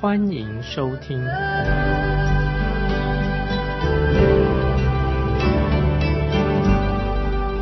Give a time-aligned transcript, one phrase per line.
[0.00, 1.18] 欢迎收听。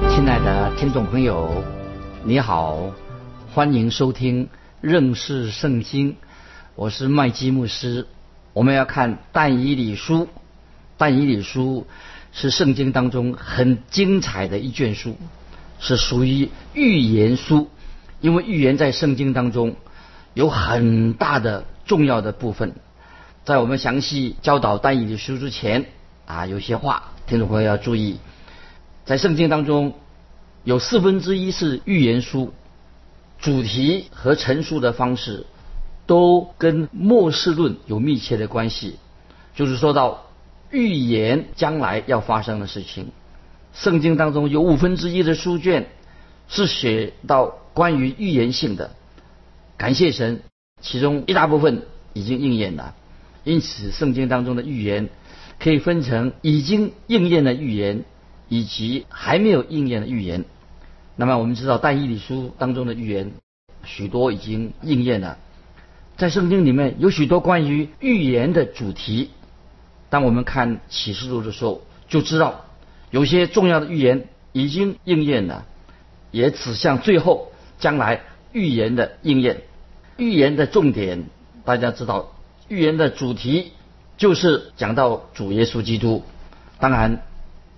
[0.09, 1.65] 亲爱的听众朋友，
[2.23, 2.93] 你好，
[3.53, 4.49] 欢迎收听
[4.81, 6.15] 认识圣经。
[6.77, 8.07] 我是麦基牧师。
[8.53, 10.29] 我们要看但以理书，
[10.97, 11.89] 但以理书
[12.31, 15.17] 是圣经当中很精彩的一卷书，
[15.81, 17.69] 是属于预言书。
[18.21, 19.75] 因为预言在圣经当中
[20.35, 22.77] 有很大的重要的部分。
[23.45, 25.87] 在我们详细教导但以理书之前
[26.27, 28.21] 啊，有些话听众朋友要注意，
[29.05, 29.95] 在圣经当中。
[30.65, 32.53] 有四分之一是预言书，
[33.39, 35.47] 主题和陈述的方式
[36.05, 38.99] 都跟末世论有密切的关系，
[39.55, 40.27] 就是说到
[40.71, 43.13] 预言将来要发生的事情。
[43.73, 45.89] 圣经当中有五分之一的书卷
[46.49, 48.91] 是写到关于预言性的，
[49.79, 50.43] 感谢神，
[50.81, 52.95] 其中一大部分已经应验了。
[53.45, 55.09] 因此，圣经当中的预言
[55.59, 58.05] 可以分成已经应验的预言。
[58.51, 60.47] 以及还没有应验的预言，
[61.17, 63.33] 那么我们知道《但以理书》当中的预言
[63.85, 65.37] 许多已经应验了。
[66.17, 69.29] 在圣经里面有许多关于预言的主题，
[70.09, 72.65] 当我们看启示录的时候，就知道
[73.11, 75.67] 有些重要的预言已经应验了，
[76.31, 79.61] 也指向最后将来预言的应验。
[80.19, 81.25] 预言的重点
[81.65, 82.33] 大家知道，
[82.69, 83.73] 预言的主题
[84.19, 86.23] 就是讲到主耶稣基督，
[86.79, 87.23] 当然。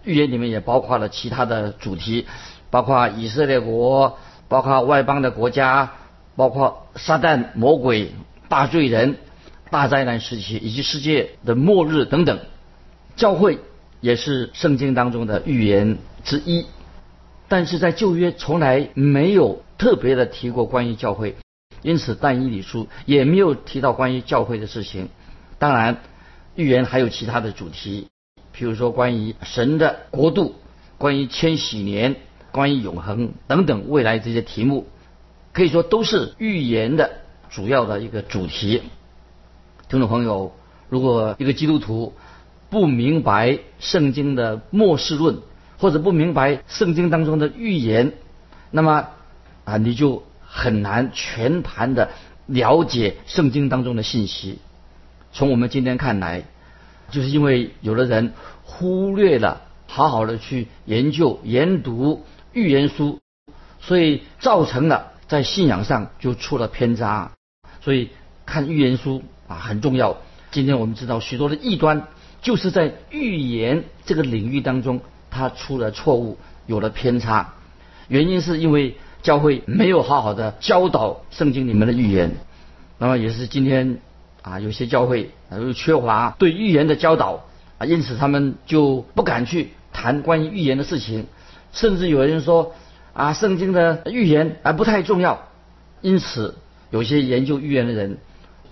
[0.03, 2.27] 预言里面也包括了其他的主题，
[2.71, 4.19] 包括以色列国，
[4.49, 5.93] 包括外邦的国家，
[6.37, 8.13] 包括撒旦、魔鬼、
[8.49, 9.19] 大罪人、
[9.69, 12.39] 大灾难时期以及世界的末日等等。
[13.15, 13.59] 教会
[14.01, 16.65] 也是圣经当中的预言之一，
[17.49, 21.37] 但是在旧约从来没有特别的提过关于教会，
[21.83, 25.09] 因此但以理书也没有提到关于教会的事情。
[25.59, 25.99] 当然，
[26.55, 28.09] 预言还有其他的主题。
[28.53, 30.57] 比如说，关于神的国度，
[30.99, 32.17] 关于千禧年，
[32.51, 34.87] 关于永恒等等未来这些题目，
[35.53, 37.13] 可以说都是预言的
[37.49, 38.83] 主要的一个主题。
[39.89, 40.53] 听众朋友，
[40.89, 42.13] 如果一个基督徒
[42.69, 45.39] 不明白圣经的末世论，
[45.79, 48.13] 或者不明白圣经当中的预言，
[48.71, 49.09] 那么
[49.65, 52.11] 啊，你就很难全盘的
[52.47, 54.59] 了解圣经当中的信息。
[55.33, 56.43] 从我们今天看来。
[57.13, 63.19] 就是因为有的人忽略了好好的去研究研读预言书，
[63.81, 67.33] 所以造成了在信仰上就出了偏差。
[67.81, 68.11] 所以
[68.47, 70.19] 看预言书啊很重要。
[70.53, 72.07] 今天我们知道许多的异端
[72.43, 75.01] 就是在预言这个领域当中，
[75.33, 76.39] 他出了错误，
[76.69, 77.55] 有了偏差。
[78.07, 82.33] 原因是因为教会没有好好的教导圣经里面的预言，
[82.99, 83.99] 那么也是今天。
[84.43, 87.45] 啊，有些教会啊又缺乏对预言的教导
[87.77, 91.27] 啊，因此他们就不敢去谈关于预言的事情，
[91.75, 92.73] 甚至有人说
[93.13, 95.47] 啊，圣经的预言啊不太重要，
[96.01, 96.57] 因此
[96.89, 98.17] 有些研究预言的人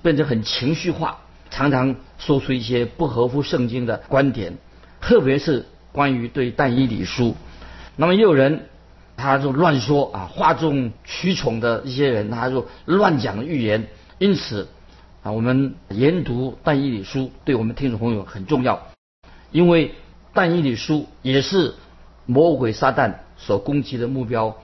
[0.00, 1.18] 变得很情绪化，
[1.50, 4.56] 常常说出一些不合乎圣经的观点，
[5.02, 7.36] 特别是关于对但以理书。
[7.94, 8.68] 那么也有人
[9.18, 14.68] 他就乱说啊，哗众取宠的一些人，他就乱讲预言，因此。
[15.20, 18.86] 啊，我们研读但以理书，对我们听众朋友很重要，
[19.50, 19.92] 因为
[20.32, 21.74] 但以理书也是
[22.24, 24.56] 魔鬼撒旦所攻击的目标，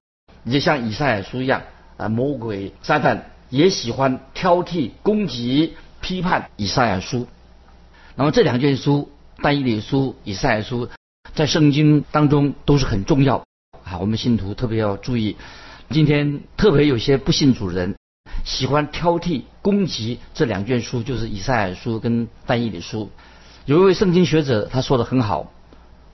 [0.45, 1.63] 也像以赛亚书一样
[1.97, 7.27] 啊，魔鬼撒旦也喜欢挑剔、攻击、批判以赛亚书。
[8.15, 9.11] 那么这两卷书，
[9.43, 10.89] 但以理书、以赛亚书，
[11.35, 13.45] 在圣经当中都是很重要
[13.85, 15.37] 啊，我们信徒特别要注意。
[15.91, 17.95] 今天特别有些不信主人。
[18.45, 23.11] 喜欢挑剔、攻击这两卷书，就是以赛亚书跟但以理书。
[23.65, 25.53] 有一位圣经学者他说的很好：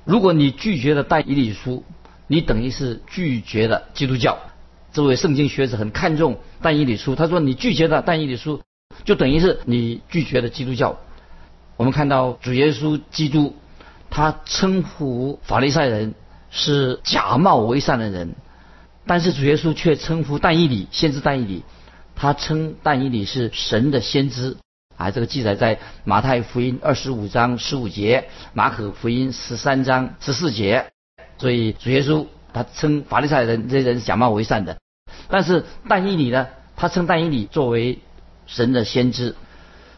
[0.05, 1.84] 如果你拒绝了但以理书，
[2.26, 4.38] 你等于是拒绝了基督教。
[4.93, 8.61] 这位圣经学者很看重但以理书，他说你拒绝了但以理书，
[9.05, 10.99] 就等于是你拒绝了基督教。
[11.76, 13.56] 我们看到主耶稣基督，
[14.11, 16.14] 他称呼法利赛人
[16.50, 18.35] 是假冒为善的人，
[19.06, 21.62] 但是主耶稣却称呼但以理先知但以理。
[22.17, 24.58] 他称但以理是神的先知
[24.99, 30.91] 啊，这个记载在马太福音二十五章十五节，马可福音十三章十四节。
[31.38, 34.76] 所以主耶稣他称法利赛人这些人假冒为善的，
[35.29, 38.00] 但是但以理呢，他称但以理作为
[38.47, 39.35] 神的先知。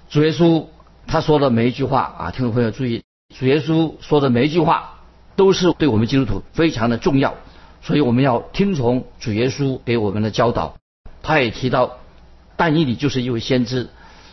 [0.09, 0.67] 主耶稣
[1.09, 3.03] 他说的每一句话啊，听众朋友注意，
[3.37, 4.92] 主耶稣说的每一句话
[5.37, 7.35] 都是对我们基督徒非常的重要，
[7.83, 10.77] 所以我们要听从主耶稣给我们的教导。
[11.23, 11.99] 他也提到，
[12.57, 13.89] 但以理就是一位先知。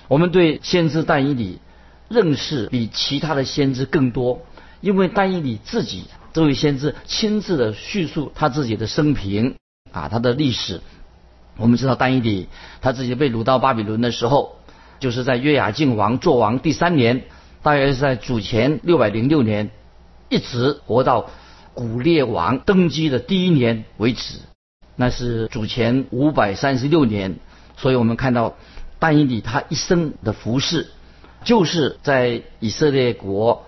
[0.08, 1.60] 我们对先知但以理
[2.08, 4.42] 认识比其他的先知更多，
[4.82, 9.56] 因为但以理自己这位先知亲自的叙述他自己的生平
[9.92, 10.82] 啊，他的历史。
[11.58, 12.48] 我们知道但以理
[12.82, 14.56] 他自己被掳到巴比伦的时候，
[15.00, 17.24] 就是在约雅敬王做王第三年，
[17.62, 19.70] 大约是在主前六百零六年，
[20.30, 21.30] 一直活到
[21.74, 24.36] 古列王登基的第一年为止。
[24.96, 27.38] 那是主前五百三十六年，
[27.78, 28.58] 所以我们看到
[29.00, 30.88] 但以理他一生的服饰，
[31.44, 33.66] 就是在以色列国、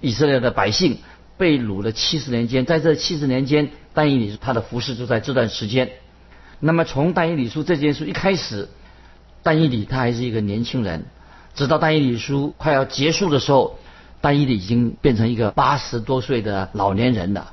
[0.00, 0.98] 以色列的百姓
[1.38, 5.92] 被掳了七十年间，在这七十年间，但以理他的服饰就在这段时间。
[6.58, 8.68] 那么从但以理书这件书一开始，
[9.44, 11.06] 但以理他还是一个年轻人，
[11.54, 13.78] 直到但以理书快要结束的时候，
[14.22, 17.52] 但以理已经变成一个八十多岁的老年人了。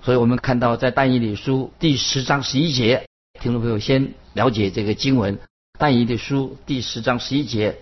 [0.00, 3.06] 所以我们看到，在但以理书第十章十一节，
[3.40, 5.38] 听众朋友先了解这个经文。
[5.78, 7.76] 但以理书第十章十一节，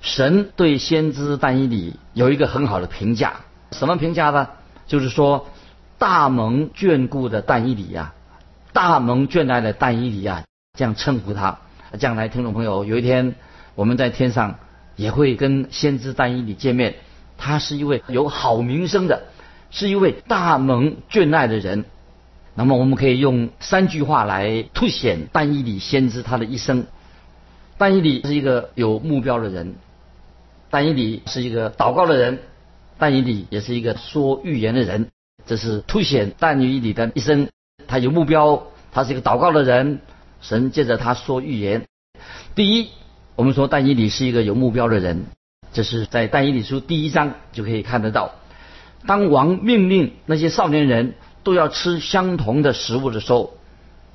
[0.00, 3.40] 神对先知但以理有一个很好的评价，
[3.72, 4.48] 什么评价呢？
[4.86, 5.46] 就是说，
[5.98, 8.14] 大蒙眷顾的但以理呀，
[8.72, 10.44] 大蒙眷爱的但以理呀，
[10.78, 11.58] 这样称呼他。
[11.98, 13.34] 将来听众朋友有一天
[13.74, 14.58] 我们在天上
[14.96, 16.94] 也会跟先知但以理见面，
[17.38, 19.22] 他是一位有好名声的。
[19.70, 21.84] 是一位大蒙眷爱的人，
[22.54, 26.86] 那么我们可以用三句话来凸显但以理先知他的一生。
[27.76, 29.74] 但以理是一个有目标的人，
[30.70, 32.38] 但以理是一个祷告的人，
[32.96, 35.10] 但以理也是一个说预言的人。
[35.44, 37.50] 这是凸显但以理的一生，
[37.86, 40.00] 他有目标，他是一个祷告的人，
[40.40, 41.84] 神借着他说预言。
[42.54, 42.88] 第一，
[43.36, 45.26] 我们说但以理是一个有目标的人，
[45.78, 48.32] 这是在但以理书第一章就可以看得到。
[49.06, 51.14] 当王命令那些少年人
[51.44, 53.54] 都要吃相同的食物的时候，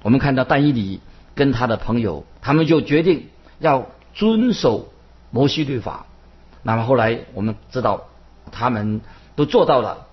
[0.02, 1.00] 我们看到但以理
[1.36, 3.30] 跟他的朋友，他们就决定
[3.60, 4.92] 要遵守
[5.32, 6.06] 摩西律法。
[6.64, 8.08] 那么后来我们知道，
[8.52, 9.00] 他们
[9.38, 10.08] 都做到了。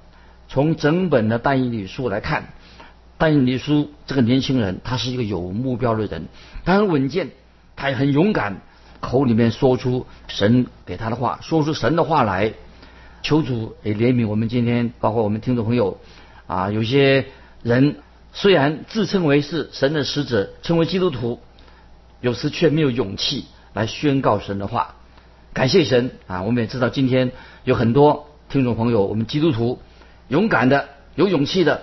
[0.49, 2.51] 从整本的但以理书来看，
[3.19, 6.29] 但以理书这个年轻人，他是一个有目标的人，
[6.65, 7.31] 他很稳健，
[7.75, 8.61] 他也很勇敢，
[9.01, 12.55] 口里面说出神给他的话，说出神的话来。
[13.23, 15.99] 求主也怜悯我们今天，包括我们听众朋友，
[16.47, 17.27] 啊，有些
[17.63, 17.97] 人
[18.33, 21.39] 虽然自称为是神的使者，称为基督徒，
[22.23, 23.45] 有时却没有勇气
[23.75, 24.95] 来宣告神的话。
[25.53, 26.43] 感谢神啊！
[26.45, 27.33] 我们也知道今天
[27.65, 29.83] 有很多听众朋友，我们基督徒
[30.29, 31.83] 勇敢的、有勇气的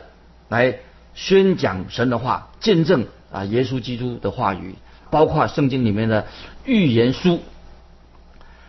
[0.50, 0.80] 来
[1.14, 4.74] 宣讲神的话，见证啊耶稣基督的话语，
[5.10, 6.28] 包括圣经里面的
[6.66, 7.40] 预言书。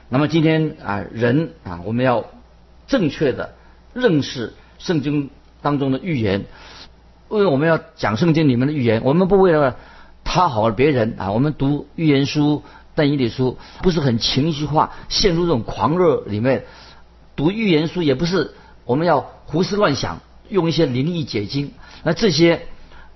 [0.09, 2.25] 那么今天啊，人啊，我们要。
[2.89, 3.53] 正确的
[3.93, 5.29] 认识圣经
[5.61, 6.47] 当中的预言，
[7.29, 9.77] 因为我们要讲圣经里面的预言，我们不为了
[10.25, 12.63] 讨好别人啊，我们读预言书、
[12.95, 16.65] 但以理书不是很情绪化，陷入这种狂热里面。
[17.37, 18.55] 读预言书也不是
[18.87, 21.73] 我们要胡思乱想，用一些灵异解经，
[22.05, 22.69] 那这些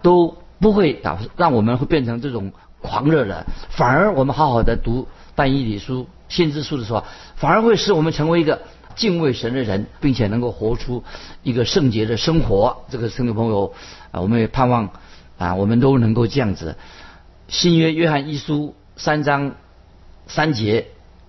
[0.02, 7.04] 都不会啊让我们会变成这种狂热的，反而我们好好的读但以理书、先知书的时候，
[7.36, 8.60] 反而会使我们成为一个。
[8.94, 11.02] 敬畏神的人，并且能够活出
[11.42, 13.72] 一个圣洁的生活，这个圣徒朋友
[14.10, 14.90] 啊，我们也盼望
[15.38, 16.76] 啊，我们都能够这样子。
[17.48, 19.54] 新约约翰一书三章
[20.26, 20.88] 三节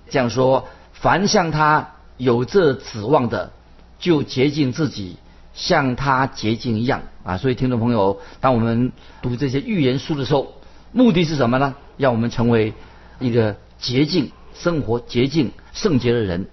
[0.09, 3.53] 这样说：凡向他有这指望的，
[3.97, 5.15] 就洁净自己，
[5.53, 7.37] 像他洁净一样啊。
[7.37, 8.91] 所以听众朋友，当我们
[9.21, 10.53] 读这些预言书的时候，
[10.93, 11.75] 目的是什么呢？
[11.97, 12.73] 要我们成为
[13.19, 16.47] 一个洁净生活、洁净圣洁的人。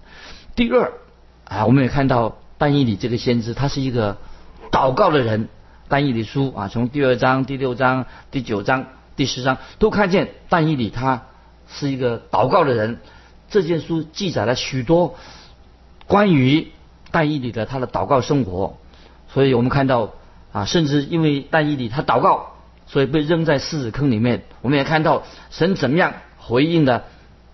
[0.57, 0.93] 第二，
[1.45, 4.17] 啊，我们也看到但以理这个先知，他是一个
[4.73, 5.49] 祷告的人。
[5.89, 11.23] 但以理书啊，从第二章、第六章、第九章、第十章都看见但以理他
[11.69, 12.99] 是一个祷告的人。
[13.51, 15.17] 这件书记载了许多
[16.07, 16.69] 关于
[17.11, 18.77] 但以理的他的祷告生活，
[19.33, 20.13] 所以我们看到
[20.53, 22.53] 啊，甚至因为但以理他祷告，
[22.91, 24.43] 所以被扔在狮子坑里面。
[24.63, 27.05] 我们也看到神怎么样回应的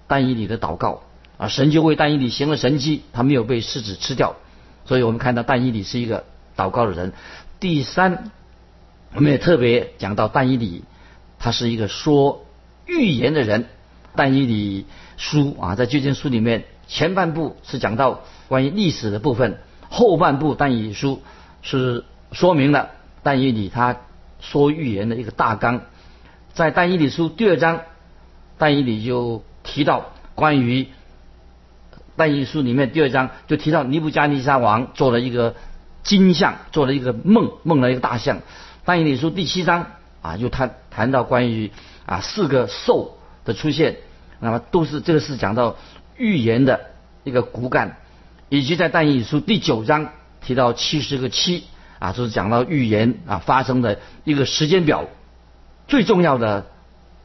[0.07, 1.03] 但以理的祷告。
[1.37, 4.37] 啊，神就为但以理行了神迹，他没有被狮子吃掉，
[4.87, 6.25] 所以我们看到但以理是一个
[6.57, 7.13] 祷告的人。
[7.61, 8.31] 第三，
[9.13, 10.85] 我们也特别讲到但以理，
[11.39, 12.47] 他是一个说
[12.87, 13.67] 预言的人。
[14.15, 14.87] 但以理
[15.19, 19.59] 书啊，在这卷书里面，前半部是讲到关于历史的部分，
[19.91, 21.21] 后半部但以理书
[21.61, 23.99] 是说明了但以理他
[24.41, 25.83] 说预言的一个大纲。
[26.53, 27.83] 在但以理书第二章，
[28.59, 30.89] 但以理就提到关于
[32.17, 35.55] 但以理书里面第二章就提到尼布加尼撒王做了一个
[36.03, 38.41] 金像，做了一个梦，梦了一个大象。
[38.85, 39.87] 但以理书第七章
[40.23, 41.71] 啊，又谈谈到关于
[42.07, 43.97] 啊四个兽的出现，
[44.41, 45.77] 那么都是这个是讲到
[46.17, 46.81] 预言的
[47.25, 47.99] 一个骨干，
[48.49, 50.09] 以及在但以理书第九章
[50.41, 51.65] 提到七十个七
[51.99, 55.07] 啊，就是讲到预言啊发生的一个时间表。
[55.89, 56.67] 最重要的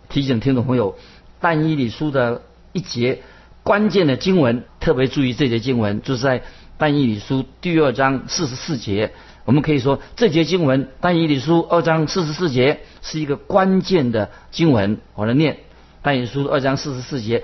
[0.09, 0.95] 提醒听众朋友，
[1.39, 3.21] 但以理书的一节
[3.63, 6.43] 关键的经文，特别注意这节经文，就是在
[6.77, 9.13] 但以理书第二章四十四节。
[9.43, 14.99] 我们可以说，这节经文但以理书二章四十四节是一个关键的经文。
[15.15, 15.57] 我来念
[16.03, 17.43] 但以理书二章四十四节：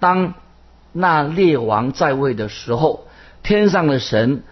[0.00, 0.32] 当
[0.92, 3.06] 那列王在位的时候，
[3.42, 4.42] 天上的神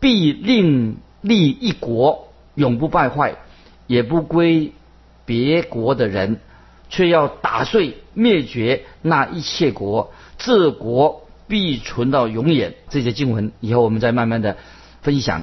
[0.00, 3.36] 必令立一国，永不败坏，
[3.86, 4.72] 也不归。
[5.28, 6.38] 别国的人，
[6.88, 12.76] 却要打碎灭绝那一切国，这国必存到永远。
[12.90, 14.56] 这些经文以后我们再慢慢的
[15.02, 15.42] 分享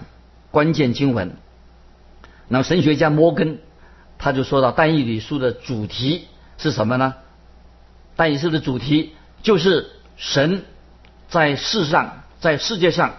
[0.52, 1.36] 关键经文。
[2.48, 3.60] 那么神学家摩根
[4.18, 6.28] 他就说到，但以理书的主题
[6.58, 7.16] 是什么呢？
[8.16, 9.12] 但以书的主题
[9.42, 10.64] 就是神
[11.28, 13.16] 在世上，在世界上，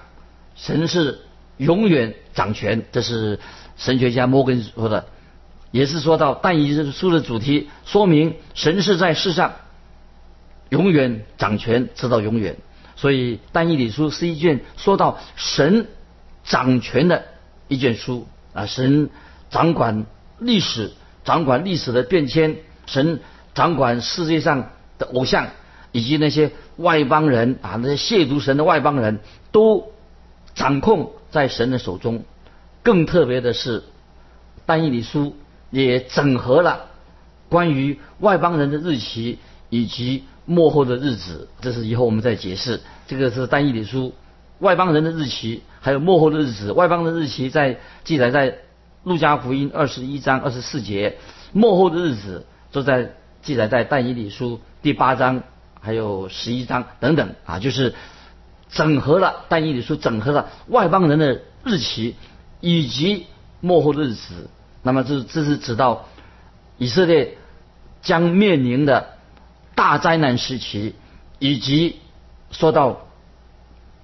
[0.56, 1.23] 神是
[1.56, 2.84] 永远掌权。
[2.92, 3.38] 这是
[3.76, 5.06] 神学家摩根说的。
[5.70, 9.54] 也是说到但以书的主题，说明神是在世上
[10.68, 12.56] 永远掌权，直到永远。
[12.94, 15.88] 所以但以理书是一卷说到神
[16.44, 17.24] 掌权的
[17.66, 19.10] 一卷书啊，神
[19.50, 20.06] 掌管
[20.38, 20.92] 历史，
[21.24, 23.18] 掌管历史的变迁，神
[23.52, 25.48] 掌管世界上的偶像
[25.90, 29.18] 以及那些外邦人啊，那些亵渎神的外邦人
[29.50, 29.92] 都
[30.54, 32.24] 掌控在神的手中。
[32.82, 33.84] 更特别的是
[34.64, 35.36] 但以理书。
[35.70, 36.86] 也整合了
[37.48, 42.80] 关于外邦人的日期以及末后的日子，这是以后我们再解释。
[43.08, 44.14] 这个是单一理书，
[44.60, 46.70] 外邦人的日期还有末后的日子。
[46.70, 48.58] 外邦的日期在记载在
[49.02, 51.16] 路加福音二十一章二十四节，
[51.52, 53.10] 末后的日子都在
[53.42, 55.42] 记载在但以理书第八章
[55.80, 57.94] 还有十一章等等啊，就是
[58.74, 62.16] 整合了但以理书整合了外邦人的日期
[62.60, 63.26] 以及
[63.60, 64.50] 末后的日子。
[64.82, 66.06] 那么这这是指到
[66.76, 67.38] 以色列
[68.02, 69.14] 将面临的
[69.74, 70.94] 大灾难时期，
[71.38, 72.00] 以及
[72.50, 73.06] 说到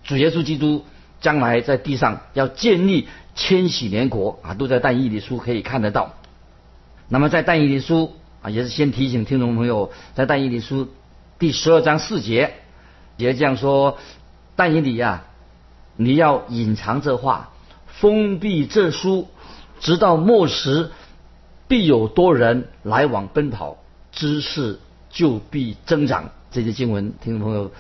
[0.05, 0.85] 主耶稣基督
[1.21, 6.15] 将来在地上要建立千禧年国啊，都在但以理书可以看得到。
[7.09, 10.89] 那么在但以理书啊，也是先提醒听众朋友，在但以理书
[11.39, 12.55] 第十二章四节
[13.17, 13.99] 也这样说：
[14.57, 15.25] 但以理呀，
[15.97, 17.51] 你要隐藏这话，
[17.87, 19.29] 封闭这书。
[19.81, 20.91] 直到末时，
[21.67, 23.79] 必有多人来往奔跑，
[24.13, 24.79] 知识
[25.09, 26.33] 就必增长。
[26.51, 27.71] 这些经文，听众朋友，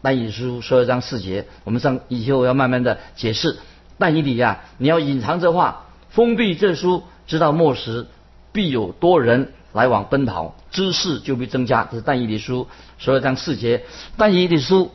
[0.00, 3.58] 但以书十二章四节，我们上以后要慢慢的解释。
[3.98, 8.06] 但以理呀，你要隐藏这话，封闭这书，直到末时，
[8.52, 11.84] 必有多人来往奔跑，知识就必增加。
[11.90, 13.84] 这是但以理书十二章四节。
[14.16, 14.92] 但以理书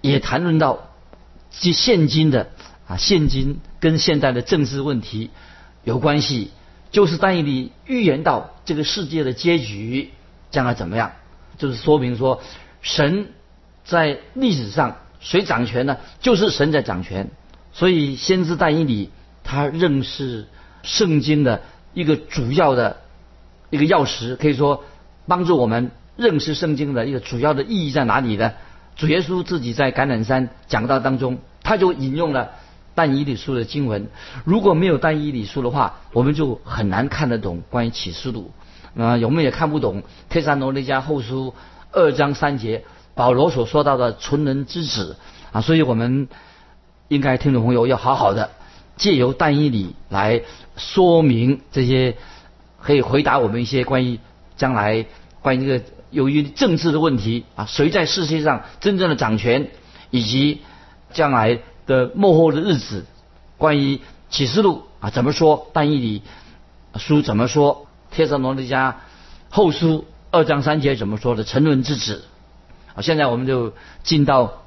[0.00, 0.90] 也谈论到，
[1.50, 2.48] 即现今的
[2.86, 5.30] 啊，现今跟现代的政治问题。
[5.82, 6.50] 有关系，
[6.90, 10.10] 就是但以理预言到这个世界的结局
[10.50, 11.12] 将来怎么样，
[11.56, 12.42] 就是说明说
[12.82, 13.28] 神
[13.84, 15.96] 在历史上谁掌权呢？
[16.20, 17.30] 就是神在掌权。
[17.72, 19.10] 所以先知但以理
[19.44, 20.48] 他认识
[20.82, 21.62] 圣经的
[21.94, 22.98] 一个主要的
[23.70, 24.84] 一个钥匙，可以说
[25.26, 28.52] 帮助我们认识圣经的一个主要的意义在哪里呢？
[28.96, 32.50] 主耶稣自己在橄榄山讲道当中，他就引用了。
[32.92, 34.08] 但以理书的经文，
[34.44, 38.50] 如果没有但以理书的话，我们就很难看得懂关于启示录。
[38.96, 41.54] 啊，我们也看不懂帖撒罗尼迦后书
[41.92, 45.16] 二章三节保罗所说到的纯人之子
[45.52, 46.28] 啊，所以我们
[47.08, 48.50] 应该听众朋友要好好的
[48.96, 50.42] 借由但以理来
[50.76, 52.16] 说明这些，
[52.82, 54.18] 可以回答我们一些关于
[54.56, 55.06] 将来
[55.40, 59.70] 关于这个 由于政治的问题啊，谁在世界上真正的掌权，
[60.10, 60.62] 以及
[61.12, 61.60] 将来。
[61.86, 63.04] 的幕后的日子，
[63.58, 63.98] 关于
[64.28, 65.66] 启示录啊怎么说？
[65.72, 66.22] 但以理
[66.94, 67.88] 书怎么说？
[68.12, 68.94] 帖撒罗尼迦
[69.48, 71.42] 后书二章三节怎么说的？
[71.42, 72.22] 沉沦之子。
[72.94, 73.72] 啊，现在我们就
[74.04, 74.62] 进到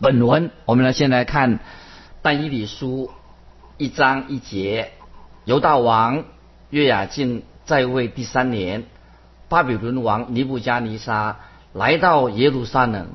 [0.00, 1.60] 本文，我们来先来看
[2.22, 3.08] 但以理书
[3.76, 4.90] 一章一节。
[5.44, 6.24] 犹大王
[6.70, 8.84] 约雅敬在位第三年，
[9.48, 11.40] 巴比伦王尼布加尼沙
[11.72, 13.06] 来到耶路撒冷，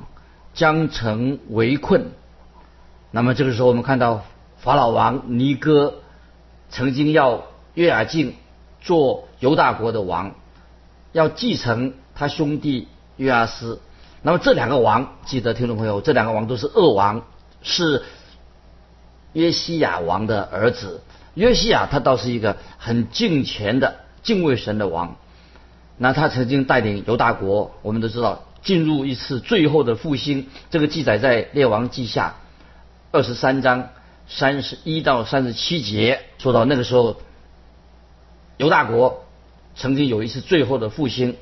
[0.52, 2.12] 将城围困。
[3.10, 4.24] 那么这个时候，我们看到
[4.56, 5.94] 法老王尼哥
[6.70, 8.34] 曾经要约雅敬
[8.80, 10.34] 做犹大国的王，
[11.12, 13.80] 要继承他兄弟约阿斯。
[14.22, 17.22] 那么这两个王，记得听众朋友，这两个王都是恶王，
[17.62, 18.02] 是
[19.32, 21.02] 约西亚王的儿子。
[21.34, 25.16] 约西亚他倒是一个很敬虔的、敬畏神的王。
[25.96, 30.48] 那他曾经带领犹大国，我们都知道进入一次最后的复兴。
[30.70, 32.34] 这个记载在列王记下
[33.12, 33.90] 二十三章
[34.26, 37.18] 三十一到三十七节，说到那个时候，
[38.56, 39.24] 犹大国
[39.76, 41.36] 曾经有一次最后的复兴。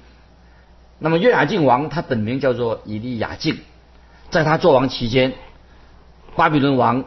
[0.99, 3.59] 那么约雅敬王他本名叫做以利亚敬，
[4.31, 5.33] 在他做王期间，
[6.37, 7.07] 巴比伦王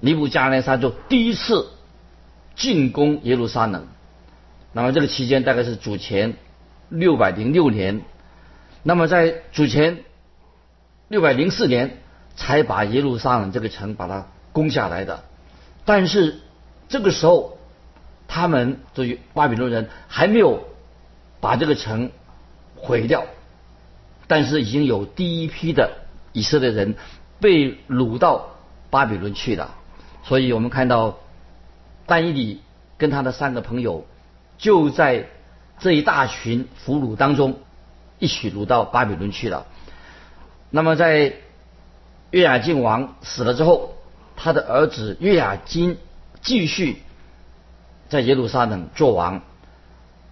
[0.00, 1.68] 尼布加内沙就第一次
[2.54, 3.86] 进攻耶路撒冷。
[4.72, 6.36] 那么这个期间大概是主前。
[6.88, 8.02] 六百零六年，
[8.82, 10.04] 那么在主前
[11.08, 11.98] 六百零四年
[12.36, 15.24] 才把耶路撒冷这个城把它攻下来的。
[15.84, 16.40] 但是
[16.88, 17.58] 这个时候，
[18.28, 20.64] 他们这于巴比伦人还没有
[21.40, 22.10] 把这个城
[22.76, 23.24] 毁掉，
[24.28, 25.92] 但是已经有第一批的
[26.32, 26.94] 以色列人
[27.40, 28.50] 被掳到
[28.90, 29.74] 巴比伦去了。
[30.22, 31.18] 所以我们看到
[32.06, 32.60] 但以理
[32.96, 34.06] 跟他的三个朋友
[34.58, 35.28] 就在。
[35.78, 37.58] 这一大群俘虏当中，
[38.18, 39.66] 一起掳到巴比伦去了。
[40.70, 41.34] 那么在
[42.30, 43.94] 约雅敬王死了之后，
[44.36, 45.98] 他的儿子约雅金
[46.40, 47.02] 继续
[48.08, 49.42] 在耶路撒冷做王。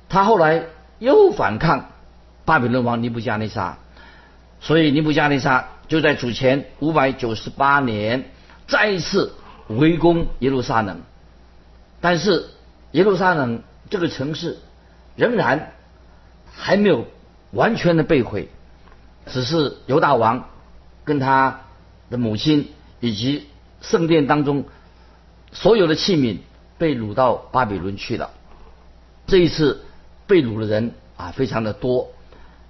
[0.09, 0.65] 他后来
[0.99, 1.91] 又反抗
[2.47, 3.79] 巴比伦王尼布加内沙，
[4.61, 8.31] 所以尼布加内沙就在主前五百九十八年
[8.67, 9.35] 再一次
[9.69, 11.03] 围攻耶路撒冷。
[12.01, 12.49] 但是
[12.93, 14.59] 耶路撒冷这个城市。
[15.17, 15.73] 仍然
[16.53, 17.07] 还没有
[17.53, 18.49] 完全的被毁，
[19.27, 20.49] 只是犹大王
[21.05, 21.61] 跟他
[22.11, 23.47] 的母亲以及
[23.81, 24.65] 圣殿当中
[25.53, 26.39] 所有的器皿
[26.79, 28.31] 被掳到巴比伦去了。
[29.27, 29.85] 这一次
[30.27, 32.11] 被掳的人啊非常的多，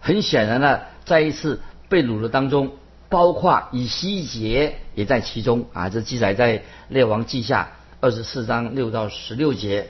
[0.01, 2.73] 很显然呢，在一次被掳的当中，
[3.09, 5.89] 包括以西结也在其中啊。
[5.89, 9.89] 这记载在列王记下二十四章六到十六节。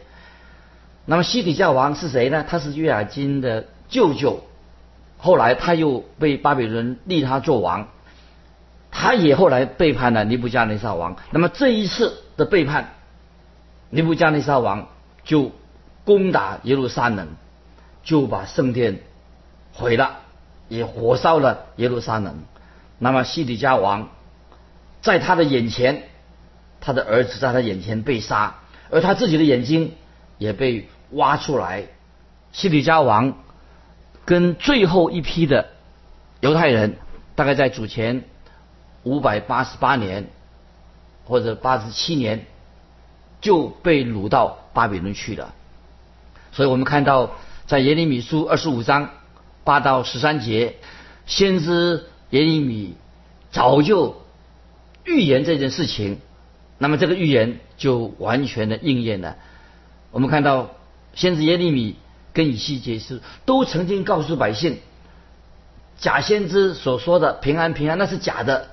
[1.06, 2.46] 那么西底家王是谁呢？
[2.48, 4.42] 他是约雅金的舅舅，
[5.18, 7.88] 后来他又被巴比伦立他做王，
[8.90, 11.16] 他也后来背叛了尼布加尼撒王。
[11.30, 12.94] 那么这一次的背叛，
[13.90, 14.88] 尼布加尼撒王
[15.24, 15.52] 就
[16.06, 17.28] 攻打耶路撒冷，
[18.02, 19.00] 就把圣殿
[19.74, 20.20] 毁了，
[20.68, 22.44] 也火烧了耶路撒冷。
[22.98, 24.08] 那么西底家王
[25.02, 26.04] 在他的眼前，
[26.80, 28.54] 他的儿子在他眼前被杀，
[28.90, 29.92] 而他自己的眼睛
[30.38, 30.88] 也被。
[31.14, 31.84] 挖出来，
[32.52, 33.38] 西底家王
[34.24, 35.68] 跟最后一批的
[36.40, 36.96] 犹太人，
[37.36, 38.24] 大概在主前
[39.04, 40.26] 五百八十八年
[41.24, 42.46] 或者八十七年
[43.40, 45.54] 就被掳到巴比伦去了。
[46.52, 47.32] 所以我们看到
[47.66, 49.10] 在耶利米书二十五章
[49.62, 50.76] 八到十三节，
[51.26, 52.96] 先知耶利米
[53.50, 54.22] 早就
[55.04, 56.18] 预言这件事情，
[56.78, 59.36] 那么这个预言就完全的应验了。
[60.10, 60.70] 我们看到。
[61.14, 61.96] 先知耶利米
[62.32, 64.78] 跟以西结是都曾经告诉百姓，
[65.98, 68.68] 假先知所说的平安平安那是假的。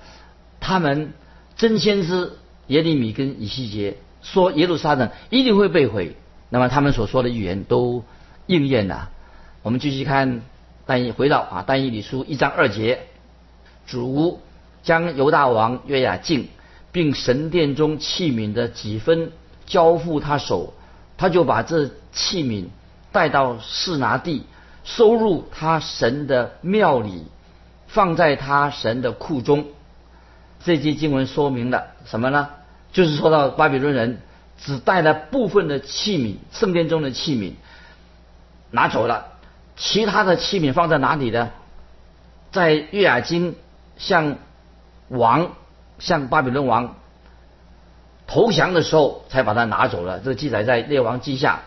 [0.60, 1.14] 他们
[1.56, 2.34] 真先知
[2.68, 6.16] 耶利米跟以西结说耶路撒冷一定会被毁，
[6.50, 8.04] 那么他们所说的预言都
[8.46, 9.10] 应验了。
[9.64, 10.42] 我们继续看
[10.86, 13.08] 但一回到啊但以理书一章二节，
[13.86, 14.40] 主
[14.84, 16.48] 将犹大王约雅敬
[16.92, 19.32] 并神殿中器皿的几分
[19.66, 20.74] 交付他手。
[21.22, 22.66] 他就把这器皿
[23.12, 24.44] 带到示拿地，
[24.84, 27.28] 收入他神的庙里，
[27.86, 29.68] 放在他神的库中。
[30.66, 32.50] 这节经文说明了什么呢？
[32.92, 34.20] 就是说到巴比伦人
[34.58, 37.54] 只带了部分的器皿，圣殿中的器皿
[38.72, 39.28] 拿走了，
[39.78, 41.52] 其他的器皿放在哪里呢？
[42.52, 43.56] 在约雅金
[43.96, 44.38] 向
[45.08, 45.52] 王
[46.00, 46.96] 向巴比伦王。
[48.32, 51.64] 投降的时候才把它拿走了，这个记载在列王记下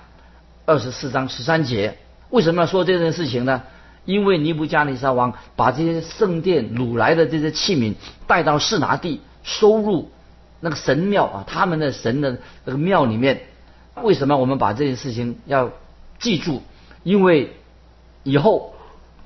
[0.64, 1.98] 二十四章十三节。
[2.31, 3.64] 为什么要说这件事情呢？
[4.07, 7.94] 因为尼布加尼撒王把这些圣殿掳来的这些器皿
[8.27, 10.11] 带到示拿地，收入
[10.61, 13.42] 那个神庙啊，他们的神的那个庙里面。
[14.03, 15.70] 为什么我们把这件事情要
[16.18, 16.62] 记住？
[17.03, 17.53] 因为
[18.22, 18.74] 以后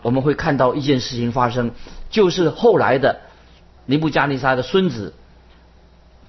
[0.02, 1.70] 我们会看到一件事情发生，
[2.10, 3.20] 就是后来的
[3.86, 5.14] 尼布加尼撒的孙子。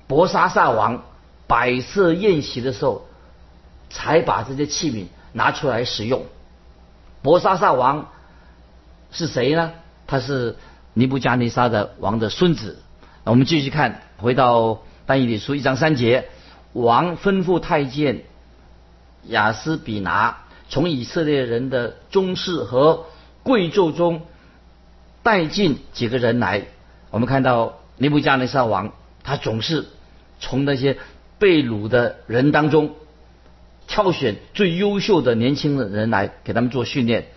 [0.10, 1.04] 博沙萨王
[1.46, 3.06] 摆设宴席的时候，
[3.92, 6.26] 才把这些器皿拿出来使用。
[7.22, 8.10] 博沙萨王
[9.12, 9.72] 是谁呢？
[10.08, 10.58] 他是
[10.96, 12.82] 尼布加尼撒的王的孙子。
[13.24, 16.28] 我们继续看，回到但以理书一章三节，
[16.74, 18.24] 王吩咐太监
[19.26, 23.06] 雅斯比拿从以色列人的宗室和
[23.44, 24.24] 贵胄中
[25.22, 26.66] 带进几个人来。
[27.12, 28.92] 我们看到尼布加尼撒王，
[29.24, 29.86] 他总是
[30.40, 30.98] 从那些
[31.38, 32.96] 被掳的人当中
[33.88, 37.28] 挑选最优秀的年轻的人来给他们做训练。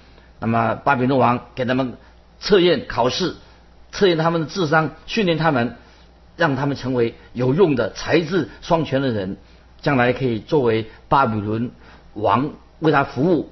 [0.40, 1.94] 那么巴比伦王给他们
[2.40, 3.34] 测验考试，
[3.92, 5.76] 测验他们的智商，训练他们。
[6.34, 9.36] 让他们成为有用的才智双全的人，
[9.82, 11.70] 将来可以作为巴比伦
[12.14, 13.50] 王为他服务。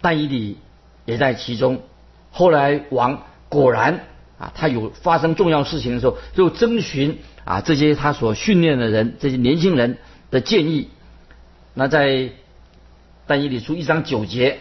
[0.00, 0.58] 但以理
[1.04, 1.82] 也在其中。
[2.30, 4.04] 后来王果然
[4.54, 9.98] 他有发生重要事情的时候，就征询啊这些他所训练的人，这些年轻人
[10.30, 10.90] 的建议。
[11.74, 12.30] 那在
[13.26, 14.58] 但以理书一章九节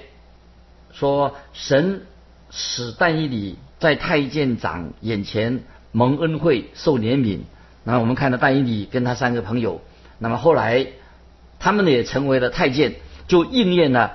[0.91, 2.05] 说，神
[2.49, 5.63] 使但以理在太监长眼前。
[5.95, 7.41] 蒙恩惠，受怜悯。
[7.83, 9.79] 那我们看到但以理跟他三个朋友，
[10.17, 10.87] 那么后来
[11.59, 12.95] 他们也成为了太监，
[13.27, 14.13] 就应验了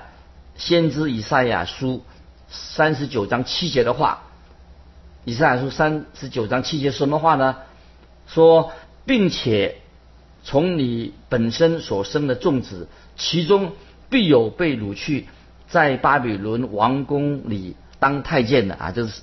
[0.57, 2.03] 先知以赛亚书
[2.49, 4.23] 三十九章七节的话。
[5.29, 7.57] 以赛亚书三十九章七节什么话呢？
[8.27, 8.71] 说，
[9.05, 9.75] 并且
[10.43, 13.73] 从你本身所生的众子，其中
[14.09, 15.27] 必有被掳去
[15.67, 19.21] 在巴比伦王宫里当太监的啊，就是。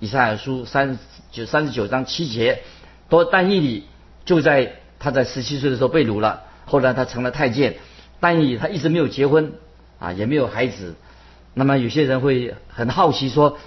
[0.00, 0.98] 以赛亚书三
[1.30, 2.62] 九三十九章七节，
[3.08, 3.84] 多但以理
[4.24, 7.76] 就在他在十七岁的时候被掳了，后来他成了太监。
[8.18, 9.52] 但以他一直没有结婚
[10.00, 10.96] 啊，也没有孩子。
[11.54, 13.58] 那么有些人会很好奇说，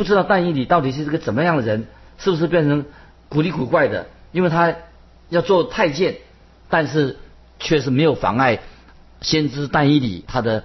[0.00, 1.86] 不知道但以理到底是个怎么样的人，
[2.16, 2.86] 是不是变成
[3.28, 4.06] 古里古怪的？
[4.32, 4.74] 因为他
[5.28, 6.16] 要做太监，
[6.70, 7.18] 但是
[7.58, 8.60] 却是没有妨碍
[9.20, 10.64] 先知但以理他的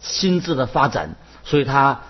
[0.00, 2.02] 心智的发展，所以他。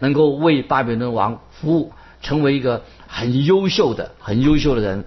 [0.00, 5.04] 能够为巴比伦王服务，成为一个很优秀的、很优秀的人。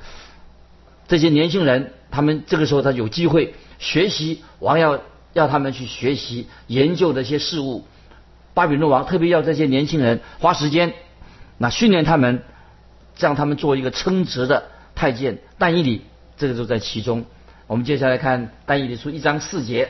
[1.08, 5.02] 这些年轻人，他们这个时候他有机会学习王要
[5.34, 7.86] 要他们去学习研究的一些事物。
[8.58, 10.96] 巴比伦王特别要这些年轻人花时间，
[11.60, 12.42] 那训练他们，
[13.16, 14.64] 让他们做一个称职的
[14.96, 15.38] 太监。
[15.60, 16.02] 但以理
[16.38, 17.26] 这个就在其中。
[17.68, 19.90] 我们接下来看但以理书一章四节，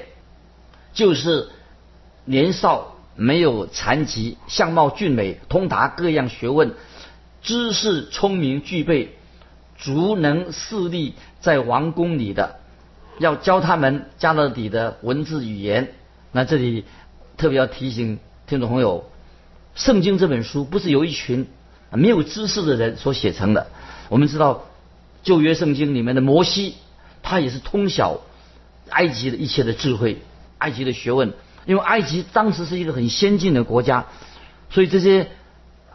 [0.93, 1.47] 就是
[2.25, 2.95] 年少。
[3.19, 6.75] 没有残疾，相貌俊美，通达各样学问，
[7.41, 9.15] 知识聪明具备，
[9.75, 12.59] 足能侍立在王宫里的，
[13.17, 15.95] 要教他们加勒底的文字语言。
[16.31, 16.85] 那这里
[17.37, 19.03] 特别要提醒听众朋友，
[19.75, 21.47] 圣经这本书不是由一群
[21.91, 23.67] 没有知识的人所写成的。
[24.07, 24.63] 我们知道
[25.21, 26.75] 旧约圣经里面的摩西，
[27.21, 28.21] 他也是通晓
[28.87, 30.21] 埃及的一切的智慧，
[30.59, 31.33] 埃及的学问。
[31.65, 34.05] 因为埃及当时是一个很先进的国家，
[34.69, 35.27] 所以这些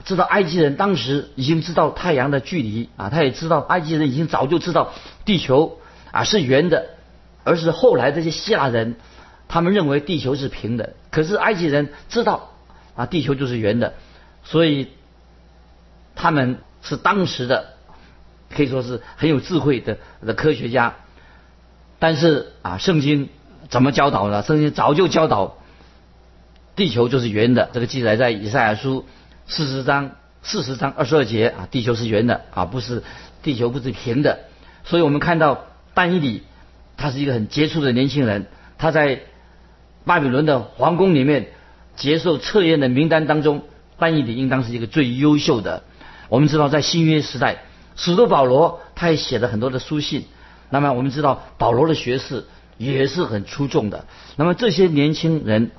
[0.04, 4.92] 知道埃及人当时已经知道太阳的距离啊，他也知道埃及人已经早就知道
[5.24, 5.78] 地球
[6.10, 6.90] 啊是圆的，
[7.44, 8.96] 而是后来这些希腊人
[9.52, 12.52] 他们认为地球是平的，可是埃及人知道
[12.96, 13.92] 啊地球就是圆的，
[14.44, 14.88] 所以
[16.14, 17.74] 他们是当时的
[18.48, 20.94] 可以说是很有智慧的的科学家，
[21.98, 23.28] 但是啊圣经
[23.68, 24.42] 怎么教导呢？
[24.42, 25.58] 圣经早就教导。
[26.74, 29.04] 地球就是圆的，这个记载在以赛亚书
[29.46, 30.12] 四十章
[30.42, 33.02] 四十章二十二节啊，地球是圆的啊，不是
[33.42, 34.38] 地球不是平的。
[34.82, 36.44] 所以我们看到丹尼里，
[36.96, 38.46] 他是一个很杰出的年轻人，
[38.78, 39.20] 他在
[40.04, 41.48] 巴比伦的皇宫里面
[41.96, 43.62] 接受测验的名单当中，
[43.98, 45.82] 班以理应当是一个最优秀的。
[46.28, 47.64] 我们知道在新约时代，
[47.96, 50.24] 使徒保罗他也写了很多的书信，
[50.70, 52.46] 那么我们知道保罗的学识
[52.78, 54.06] 也是很出众的。
[54.36, 55.70] 那么这些年轻人。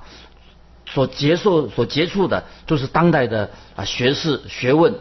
[0.86, 4.94] 所接受、所接触的，就是当代的啊学士学问。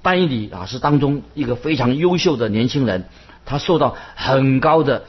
[0.00, 3.06] 班以理啊是当中一个非常优秀的年轻人，
[3.46, 5.04] 他受到很高的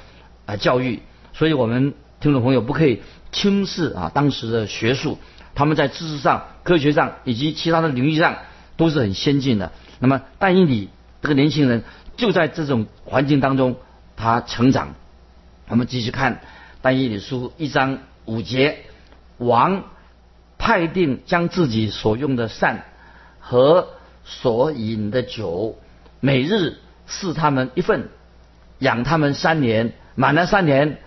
[0.47, 1.03] 啊教育，
[1.34, 3.01] 所以我们听众朋友不可以
[3.34, 5.17] 轻视啊当时的学术，
[5.55, 8.38] 他们在知识上、科学上以及其他的领域上
[8.77, 9.73] 都是很先进的。
[9.99, 10.89] 那么但以你
[11.21, 11.84] 这个年轻人
[12.15, 13.75] 就在这种环境当中
[14.15, 14.93] 他成长。
[15.67, 16.41] 我们继续看
[16.81, 18.86] 但以你书一章五节，
[19.38, 19.84] 王。
[20.63, 22.84] 派定将自己所用的膳
[23.39, 23.88] 和
[24.23, 25.79] 所饮的酒，
[26.19, 28.10] 每日赐他们一份，
[28.77, 30.99] 养他们三年，满了三年，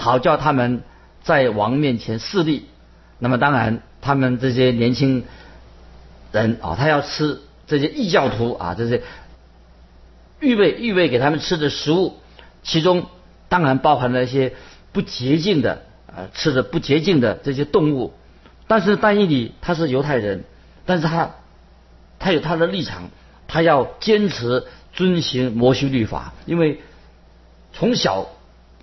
[0.00, 0.82] 好叫他们
[1.22, 2.66] 在王面前势力。
[3.18, 5.24] 那么当然，他们这些年轻
[6.32, 9.02] 人啊，他要吃这些异教徒啊，这些
[10.40, 12.16] 预备预备给他们吃的食物，
[12.62, 13.06] 其中
[13.50, 14.54] 当然包含了一些
[14.92, 18.14] 不洁净的啊，吃的不洁净的这些动物。
[18.66, 20.44] 但是但以理他是犹太人，
[20.86, 21.32] 但是他
[22.18, 23.10] 他有他的立场，
[23.48, 26.80] 他要坚持遵行摩西律法，因为
[27.72, 28.28] 从小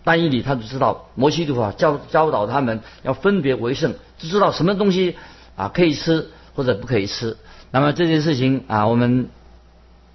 [0.08, 5.18] 单一里他就知道摩西律法教教导他们要分别为圣，就知道什么东西
[5.58, 7.36] 啊可以吃或者不可以吃。
[7.72, 9.28] 那么这件事情啊，我们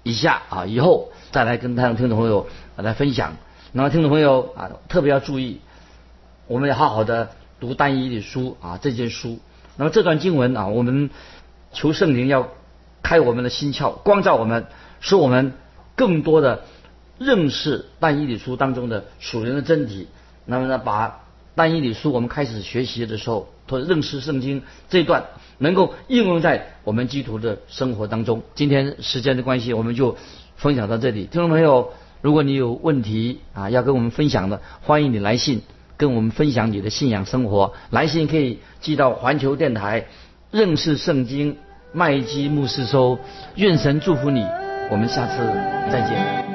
[0.01, 3.35] 以下啊以后再来跟他听众朋友来分享。
[3.71, 5.61] 那么听众朋友啊，特别要注意，
[6.47, 7.29] 我们要好好的
[7.59, 9.37] 读单一的书啊这件书。
[9.77, 11.11] 那么这段经文啊，我们
[11.71, 12.49] 求圣灵要
[13.03, 14.65] 开我们的心窍，光照我们，
[15.01, 15.53] 使我们
[15.95, 16.63] 更多的
[17.23, 20.05] 认识单一理书当中的属灵的真谛。
[20.45, 21.21] 那么呢，把
[21.55, 25.23] 单一理书我们开始学习的时候，或者认识圣经这一段，
[25.57, 28.41] 能够应用在我们基督徒的生活当中。
[28.55, 30.17] 今天时间的关系，我们就
[30.55, 31.25] 分享到这里。
[31.25, 35.61] 听众朋友，如果你有问题啊要跟我们分享的，欢迎你来信。
[35.95, 40.07] 跟我们分享你的信仰生活，来信可以寄到环球电台
[40.51, 41.55] 认识圣经
[41.93, 43.19] 麦基牧师收。
[43.55, 44.43] 愿神祝福你，
[44.89, 45.37] 我们下次
[45.91, 46.52] 再见。